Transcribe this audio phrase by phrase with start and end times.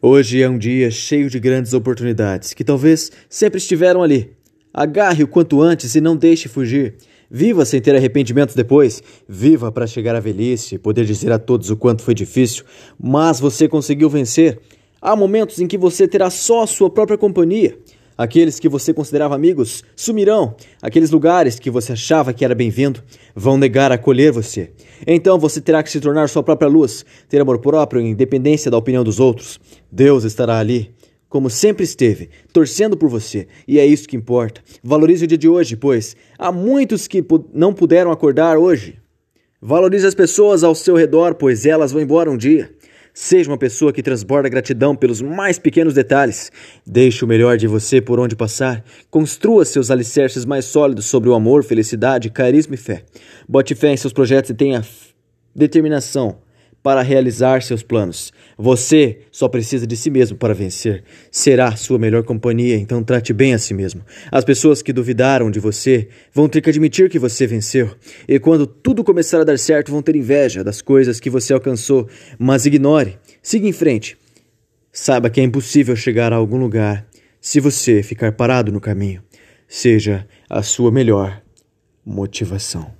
[0.00, 4.30] Hoje é um dia cheio de grandes oportunidades que talvez sempre estiveram ali.
[4.72, 6.94] Agarre o quanto antes e não deixe fugir.
[7.28, 9.02] Viva sem ter arrependimentos depois.
[9.28, 12.64] Viva para chegar à velhice e poder dizer a todos o quanto foi difícil,
[12.96, 14.60] mas você conseguiu vencer.
[15.02, 17.76] Há momentos em que você terá só a sua própria companhia.
[18.18, 20.56] Aqueles que você considerava amigos sumirão.
[20.82, 23.00] Aqueles lugares que você achava que era bem-vindo
[23.32, 24.72] vão negar acolher você.
[25.06, 29.04] Então você terá que se tornar sua própria luz, ter amor próprio, independência da opinião
[29.04, 29.60] dos outros.
[29.92, 30.92] Deus estará ali,
[31.28, 34.62] como sempre esteve, torcendo por você, e é isso que importa.
[34.82, 38.98] Valorize o dia de hoje, pois há muitos que não puderam acordar hoje.
[39.62, 42.68] Valorize as pessoas ao seu redor, pois elas vão embora um dia.
[43.20, 46.52] Seja uma pessoa que transborda gratidão pelos mais pequenos detalhes.
[46.86, 48.84] Deixe o melhor de você por onde passar.
[49.10, 53.02] Construa seus alicerces mais sólidos sobre o amor, felicidade, carisma e fé.
[53.48, 54.86] Bote fé em seus projetos e tenha
[55.52, 56.38] determinação
[56.82, 58.32] para realizar seus planos.
[58.56, 61.02] Você só precisa de si mesmo para vencer.
[61.30, 64.02] Será sua melhor companhia, então trate bem a si mesmo.
[64.30, 67.90] As pessoas que duvidaram de você vão ter que admitir que você venceu.
[68.26, 72.08] E quando tudo começar a dar certo, vão ter inveja das coisas que você alcançou.
[72.38, 73.18] Mas ignore.
[73.42, 74.16] Siga em frente.
[74.92, 77.06] Saiba que é impossível chegar a algum lugar
[77.40, 79.22] se você ficar parado no caminho.
[79.68, 81.42] Seja a sua melhor
[82.04, 82.90] motivação.